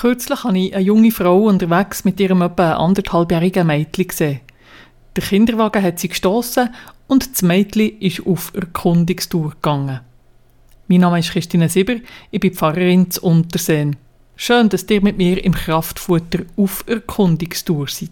[0.00, 4.40] Kürzlich habe ich eine junge Frau unterwegs mit ihrem etwa anderthalbjährigen Mädchen gesehen.
[5.14, 6.70] Der Kinderwagen hat sie gestoßen
[7.06, 10.00] und das Mädchen ist auf Erkundungstour gegangen.
[10.88, 11.96] Mein Name ist Christine Sieber,
[12.30, 13.96] ich bin Pfarrerin zu Unterseen.
[14.36, 18.08] Schön, dass ihr mit mir im Kraftfutter auf Erkundungstour seid.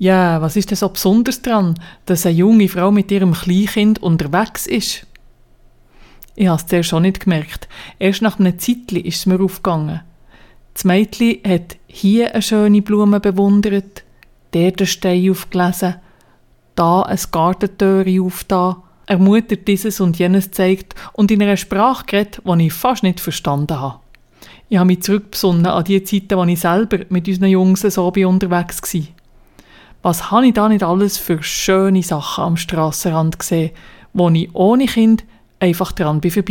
[0.00, 4.66] Ja, was ist denn so besonders daran, dass eine junge Frau mit ihrem Kleinkind unterwegs
[4.66, 5.06] ist?
[6.34, 7.68] Ich habe es zuerst schon nicht gemerkt.
[8.00, 10.00] Erst nach einem Zeitchen ist es mir aufgegangen.
[10.76, 14.04] Das Mädchen hat hier eine schöne Blume bewundert,
[14.52, 15.94] der den Stein aufgelesen,
[16.74, 18.76] da ein Gartentöre aufgetan,
[19.06, 23.80] ermutigt dieses und jenes zeigt und in einer Sprache geredet, die ich fast nicht verstanden
[23.80, 24.00] habe.
[24.68, 28.82] Ich habe mich zurückbesonnen an die Zeiten, als ich selber mit unseren Jungs so unterwegs
[28.82, 29.02] war.
[30.02, 33.70] Was habe ich da nicht alles für schöne Sachen am Strassenrand gesehen,
[34.12, 35.24] wo ich ohne Kind
[35.58, 36.44] einfach dran bin.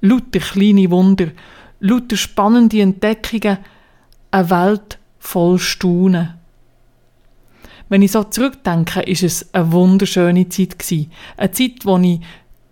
[0.00, 1.26] Lauter kleine Wunder,
[1.80, 3.58] lauter spannende Entdeckungen,
[4.30, 6.34] eine Welt voll Staunen.
[7.88, 11.12] Wenn ich so zurückdenke, ist es eine wunderschöne Zeit gewesen.
[11.36, 12.20] Eine Zeit, wo ich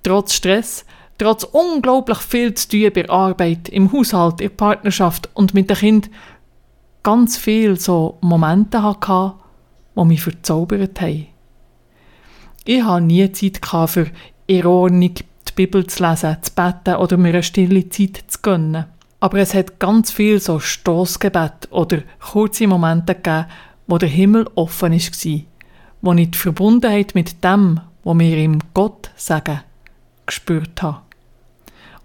[0.02, 0.84] trotz Stress,
[1.18, 5.76] trotz unglaublich viel zu tun bei Arbeit, im Haushalt, in der Partnerschaft und mit dem
[5.76, 6.10] Kind
[7.04, 9.34] ganz viel so Momente hatte,
[9.96, 11.26] die mich verzaubert haben.
[12.64, 14.10] Ich hatte nie Zeit für
[14.66, 18.86] Ordnung die Bibel zu lesen, zu beten oder mir eine stille Zeit zu gönnen.
[19.24, 23.46] Aber es hat ganz viel so Stoßgebet oder kurze Momente gegeben,
[23.86, 25.40] wo der Himmel offen war,
[26.02, 29.62] wo ich die Verbundenheit mit dem, wo wir ihm Gott sagen,
[30.26, 31.00] gespürt habe.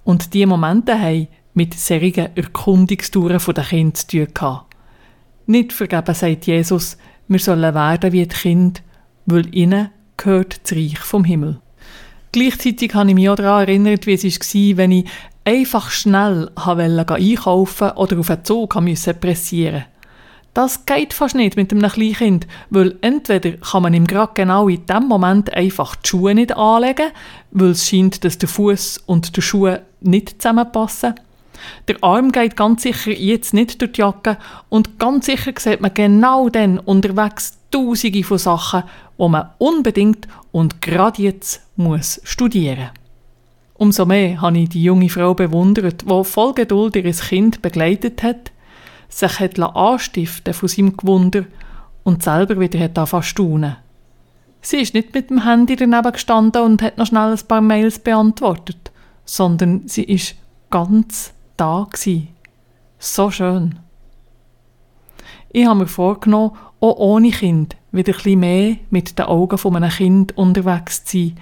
[0.06, 4.60] Und diese Momente haben mit serigen Erkundungstouren der Kinder zu tun.
[5.46, 6.98] Nicht vergeben, sagt Jesus,
[7.28, 8.80] wir sollen werden wie die Kinder,
[9.26, 11.60] weil ihnen gehört das Reich vom Himmel.
[12.32, 15.06] Gleichzeitig habe ich mich auch daran erinnert, wie es war, wenn ich
[15.50, 18.74] einfach schnell einkaufen oder auf einen Zug
[19.20, 19.86] pressieren musste.
[20.54, 24.86] Das geht fast nicht mit einem Kleinkind, weil entweder kann man ihm gerade genau in
[24.86, 27.12] dem Moment einfach die Schuhe nicht anlegen,
[27.52, 31.16] weil es scheint, dass der Fuß und die Schuhe nicht zusammenpassen.
[31.88, 34.38] Der Arm geht ganz sicher jetzt nicht durch die Jacke
[34.70, 38.84] und ganz sicher sieht man genau dann unterwegs tausende von Sachen,
[39.18, 42.90] wo man unbedingt und gerade jetzt muss studieren.
[43.80, 48.52] Umso mehr habe ich die junge Frau bewundert, die voll Geduld ihr Kind begleitet hat,
[49.08, 51.46] sich hat anstiften von seinem Gewunder
[52.04, 53.78] und selber wieder hat staunen.
[54.62, 58.00] Sie ist nicht mit dem Handy daneben gestanden und hat noch schnell ein paar Mails
[58.00, 58.92] beantwortet,
[59.24, 60.36] sondern sie ist
[60.70, 62.28] ganz da gewesen.
[62.98, 63.80] So schön.
[65.54, 66.52] Ich habe mir vorgenommen,
[66.82, 71.38] auch ohne Kind wieder ein mehr mit den Augen von einem Kind unterwegs zu sein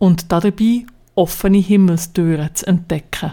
[0.00, 0.84] und dabei
[1.18, 3.32] offene Himmelstüren zu entdecken.